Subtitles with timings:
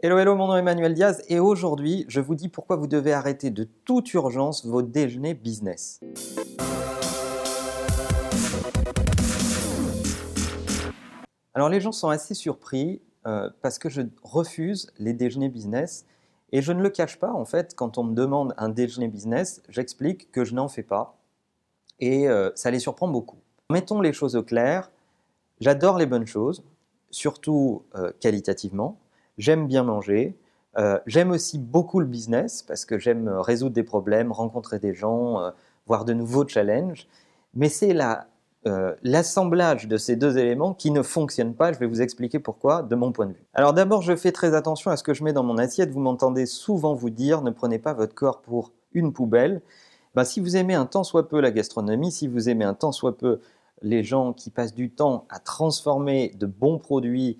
[0.00, 3.12] Hello, hello, mon nom est Emmanuel Diaz et aujourd'hui, je vous dis pourquoi vous devez
[3.12, 5.98] arrêter de toute urgence vos déjeuners business.
[11.52, 16.06] Alors les gens sont assez surpris euh, parce que je refuse les déjeuners business
[16.52, 19.64] et je ne le cache pas en fait quand on me demande un déjeuner business,
[19.68, 21.18] j'explique que je n'en fais pas
[21.98, 23.38] et euh, ça les surprend beaucoup.
[23.68, 24.92] Mettons les choses au clair,
[25.60, 26.62] j'adore les bonnes choses,
[27.10, 28.96] surtout euh, qualitativement
[29.38, 30.36] j'aime bien manger.
[30.76, 35.40] Euh, j'aime aussi beaucoup le business parce que j'aime résoudre des problèmes, rencontrer des gens,
[35.40, 35.50] euh,
[35.86, 37.08] voir de nouveaux challenges.
[37.54, 37.96] Mais c'est
[38.66, 41.72] euh, l'assemblage de ces deux éléments qui ne fonctionne pas.
[41.72, 43.46] Je vais vous expliquer pourquoi de mon point de vue.
[43.54, 45.90] Alors d'abord, je fais très attention à ce que je mets dans mon assiette.
[45.90, 49.62] Vous m'entendez souvent vous dire ne prenez pas votre corps pour une poubelle.
[50.14, 52.92] Ben, si vous aimez un tant soit peu la gastronomie, si vous aimez un tant
[52.92, 53.40] soit peu
[53.82, 57.38] les gens qui passent du temps à transformer de bons produits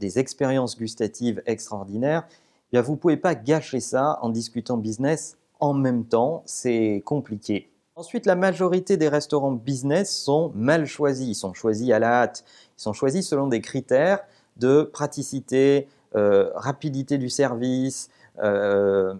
[0.00, 2.26] des expériences gustatives extraordinaires,
[2.72, 7.70] eh vous ne pouvez pas gâcher ça en discutant business en même temps, c'est compliqué.
[7.96, 12.44] Ensuite, la majorité des restaurants business sont mal choisis, ils sont choisis à la hâte,
[12.76, 14.20] ils sont choisis selon des critères
[14.56, 18.10] de praticité, euh, rapidité du service,
[18.42, 19.14] euh,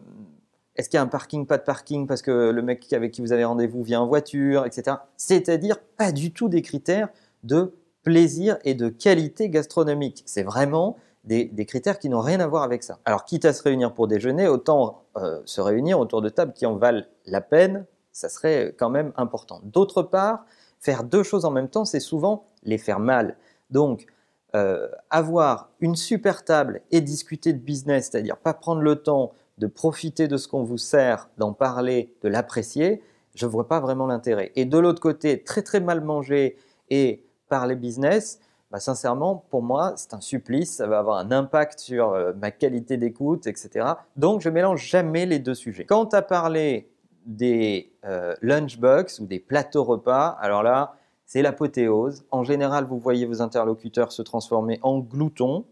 [0.76, 3.20] est-ce qu'il y a un parking, pas de parking parce que le mec avec qui
[3.20, 4.96] vous avez rendez-vous vient en voiture, etc.
[5.16, 7.08] C'est-à-dire pas du tout des critères
[7.44, 7.72] de
[8.04, 10.22] plaisir et de qualité gastronomique.
[10.26, 12.98] C'est vraiment des, critères qui n'ont rien à voir avec ça.
[13.04, 16.66] Alors, quitte à se réunir pour déjeuner, autant euh, se réunir autour de tables qui
[16.66, 19.60] en valent la peine, ça serait quand même important.
[19.64, 20.44] D'autre part,
[20.78, 23.36] faire deux choses en même temps, c'est souvent les faire mal.
[23.70, 24.06] Donc,
[24.54, 29.66] euh, avoir une super table et discuter de business, c'est-à-dire pas prendre le temps de
[29.66, 33.02] profiter de ce qu'on vous sert, d'en parler, de l'apprécier,
[33.34, 34.52] je ne vois pas vraiment l'intérêt.
[34.56, 36.56] Et de l'autre côté, très très mal manger
[36.90, 38.38] et par les business,
[38.74, 40.74] bah, sincèrement, pour moi, c'est un supplice.
[40.74, 43.86] Ça va avoir un impact sur euh, ma qualité d'écoute, etc.
[44.16, 45.84] Donc, je mélange jamais les deux sujets.
[45.84, 46.90] Quant à parler
[47.24, 52.24] des euh, lunchbox ou des plateaux repas, alors là, c'est l'apothéose.
[52.32, 55.66] En général, vous voyez vos interlocuteurs se transformer en gloutons.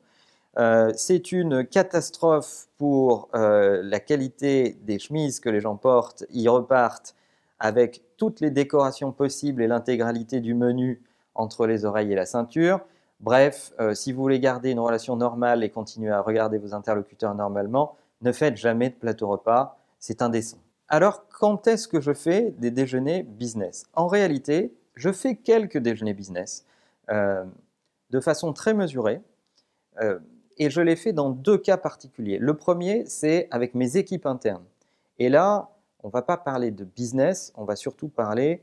[0.59, 6.25] Euh, c'est une catastrophe pour la qualité des chemises que les gens portent.
[6.31, 7.17] Ils repartent
[7.59, 11.03] avec toutes les décorations possibles et l'intégralité du menu
[11.35, 12.81] entre les oreilles et la ceinture.
[13.21, 17.35] Bref, euh, si vous voulez garder une relation normale et continuer à regarder vos interlocuteurs
[17.35, 20.59] normalement, ne faites jamais de plateau repas, c'est indécent.
[20.89, 23.85] Alors, quand est-ce que je fais des déjeuners business?
[23.95, 26.67] En réalité, je fais quelques déjeuners business
[27.11, 27.45] euh,
[28.11, 29.23] de façon très mesurée
[30.01, 30.19] euh,
[30.59, 32.39] et je les fais dans deux cas particuliers.
[32.39, 34.65] Le premier, c'est avec mes équipes internes.
[35.19, 35.71] Et là,
[36.03, 38.63] on ne va pas parler de business, on va surtout parler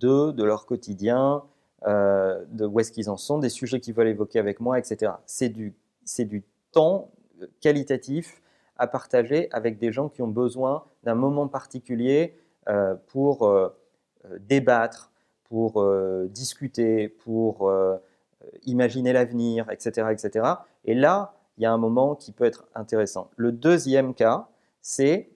[0.00, 1.44] de, de leur quotidien,
[1.86, 5.12] euh, de où est-ce qu'ils en sont, des sujets qu'ils veulent évoquer avec moi, etc.
[5.26, 5.74] C'est du,
[6.18, 7.12] du temps
[7.60, 8.42] qualitatif
[8.76, 12.36] à partager avec des gens qui ont besoin d'un moment particulier
[12.68, 13.68] euh, pour euh,
[14.40, 15.12] débattre,
[15.44, 15.82] pour
[16.28, 17.72] discuter, pour
[18.66, 20.46] imaginer l'avenir, etc., etc.
[20.84, 23.30] Et là, il y a un moment qui peut être intéressant.
[23.36, 24.48] Le deuxième cas,
[24.82, 25.30] c'est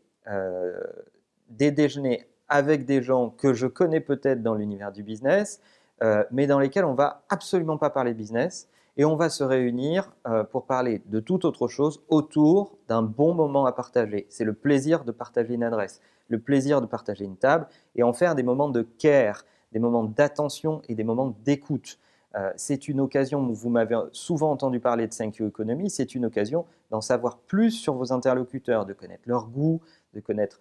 [1.48, 5.62] des déjeuners avec des gens que je connais peut-être dans l'univers du business
[6.02, 10.12] euh, mais dans lesquels on va absolument pas parler business et on va se réunir
[10.26, 14.26] euh, pour parler de toute autre chose autour d'un bon moment à partager.
[14.28, 18.12] C'est le plaisir de partager une adresse, le plaisir de partager une table et en
[18.12, 21.98] faire des moments de care, des moments d'attention et des moments d'écoute.
[22.34, 26.66] Euh, c'est une occasion, vous m'avez souvent entendu parler de 5 Economy, c'est une occasion
[26.90, 29.80] d'en savoir plus sur vos interlocuteurs, de connaître leur goût,
[30.14, 30.60] de connaître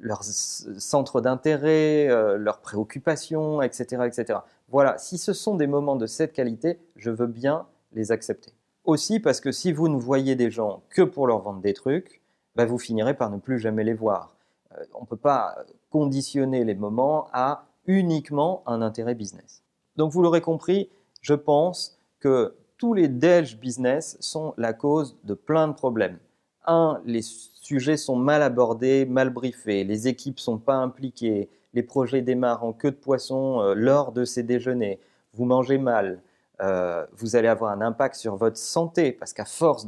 [0.00, 4.40] leurs centres d'intérêt, euh, leurs préoccupations, etc., etc.
[4.68, 8.52] Voilà, si ce sont des moments de cette qualité, je veux bien les accepter.
[8.84, 12.20] Aussi parce que si vous ne voyez des gens que pour leur vendre des trucs,
[12.56, 14.36] bah, vous finirez par ne plus jamais les voir.
[14.72, 15.56] Euh, on ne peut pas
[15.90, 19.62] conditionner les moments à uniquement un intérêt business.
[19.96, 20.90] Donc vous l'aurez compris,
[21.20, 26.18] je pense que tous les déj business sont la cause de plein de problèmes.
[26.64, 32.22] Un, les sujets sont mal abordés, mal briefés, les équipes sont pas impliquées, les projets
[32.22, 35.00] démarrent en queue de poisson euh, lors de ces déjeuners,
[35.34, 36.20] vous mangez mal,
[36.60, 39.86] euh, vous allez avoir un impact sur votre santé parce qu'à force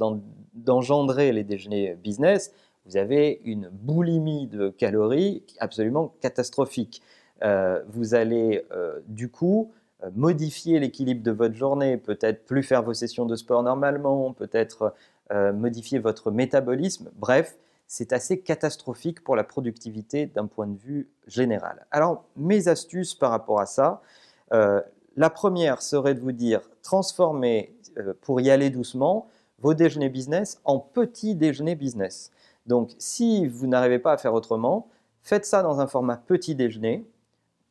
[0.54, 2.52] d'engendrer les déjeuners business,
[2.86, 7.02] vous avez une boulimie de calories absolument catastrophique.
[7.42, 8.64] Euh, vous allez
[9.06, 9.70] du coup
[10.14, 14.94] modifier l'équilibre de votre journée, peut-être plus faire vos sessions de sport normalement, peut-être
[15.30, 17.10] modifier votre métabolisme.
[17.16, 17.56] Bref,
[17.86, 21.86] c'est assez catastrophique pour la productivité d'un point de vue général.
[21.90, 24.02] Alors, mes astuces par rapport à ça,
[24.52, 24.80] euh,
[25.16, 29.28] la première serait de vous dire, transformer, euh, pour y aller doucement,
[29.60, 32.30] vos déjeuners business en petits déjeuners business.
[32.66, 34.88] Donc, si vous n'arrivez pas à faire autrement,
[35.22, 37.06] faites ça dans un format petit déjeuner,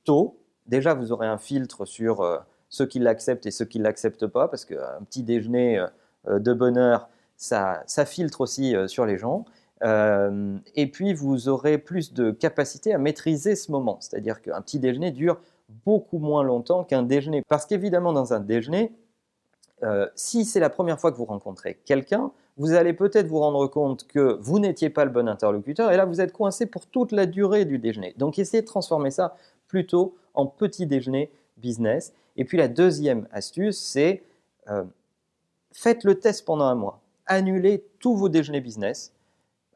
[0.05, 0.37] tôt.
[0.67, 2.37] Déjà, vous aurez un filtre sur euh,
[2.69, 5.85] ceux qui l'acceptent et ceux qui ne l'acceptent pas, parce qu'un petit déjeuner
[6.27, 7.09] euh, de bonne heure,
[7.43, 9.45] ça, filtre aussi sur les gens.
[9.83, 13.97] et puis, vous aurez plus de capacité à maîtriser ce moment.
[13.99, 15.39] C'est-à-dire qu'un petit déjeuner dure
[15.85, 17.43] beaucoup moins longtemps qu'un déjeuner.
[17.47, 18.91] Parce qu'évidemment, dans un déjeuner,
[19.83, 23.67] euh, si c'est la première fois que vous rencontrez quelqu'un, vous allez peut-être vous rendre
[23.67, 27.11] compte que vous n'étiez pas le bon interlocuteur et là vous êtes coincé pour toute
[27.11, 28.13] la durée du déjeuner.
[28.17, 29.35] Donc essayez de transformer ça
[29.67, 32.13] plutôt en petit déjeuner business.
[32.37, 34.23] Et puis la deuxième astuce, c'est
[34.69, 34.83] euh,
[35.73, 37.01] faites le test pendant un mois.
[37.25, 39.13] Annulez tous vos déjeuners business,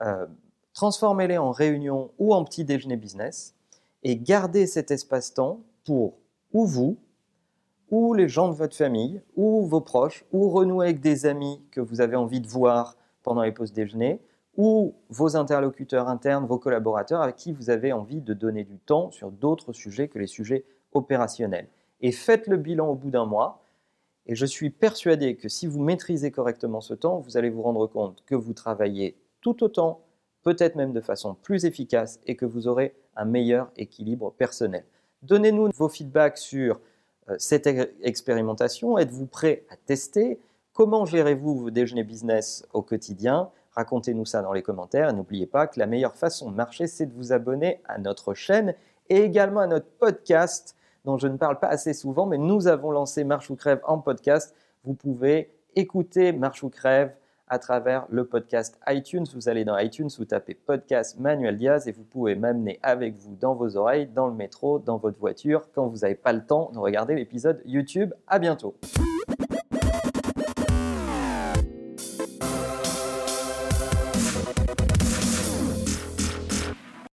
[0.02, 0.28] euh,
[0.74, 3.56] transformez-les en réunion ou en petit déjeuner business
[4.04, 6.18] et gardez cet espace-temps pour
[6.54, 6.98] ou vous,
[7.90, 11.82] ou les gens de votre famille, ou vos proches, ou renouer avec des amis que
[11.82, 14.22] vous avez envie de voir pendant les pauses déjeuner,
[14.58, 19.12] ou vos interlocuteurs internes, vos collaborateurs avec qui vous avez envie de donner du temps
[19.12, 21.68] sur d'autres sujets que les sujets opérationnels.
[22.02, 23.64] Et faites le bilan au bout d'un mois.
[24.28, 27.88] Et je suis persuadé que si vous maîtrisez correctement ce temps, vous allez vous rendre
[27.88, 30.02] compte que vous travaillez tout autant,
[30.44, 34.84] peut-être même de façon plus efficace, et que vous aurez un meilleur équilibre personnel.
[35.24, 36.80] Donnez-nous vos feedbacks sur
[37.30, 37.68] euh, cette
[38.02, 40.40] expérimentation Êtes-vous prêt à tester?
[40.74, 43.50] Comment gérez-vous vos déjeuners business au quotidien?
[43.72, 45.14] Racontez-nous ça dans les commentaires.
[45.14, 48.76] N'oubliez pas que la meilleure façon de marcher, c'est de vous abonner à notre chaîne
[49.10, 50.76] et également à notre podcast
[51.08, 53.98] dont je ne parle pas assez souvent, mais nous avons lancé Marche ou Crève en
[53.98, 54.54] podcast.
[54.84, 57.14] Vous pouvez écouter Marche ou Crève
[57.48, 59.24] à travers le podcast iTunes.
[59.34, 63.38] Vous allez dans iTunes, vous tapez podcast Manuel Diaz et vous pouvez m'amener avec vous
[63.40, 66.72] dans vos oreilles, dans le métro, dans votre voiture, quand vous n'avez pas le temps
[66.74, 68.14] de regarder l'épisode YouTube.
[68.28, 68.76] À bientôt.